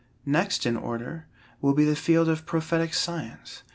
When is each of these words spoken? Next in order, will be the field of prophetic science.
Next 0.25 0.65
in 0.65 0.75
order, 0.77 1.27
will 1.61 1.75
be 1.75 1.85
the 1.85 1.95
field 1.95 2.27
of 2.27 2.47
prophetic 2.47 2.91
science. 2.95 3.61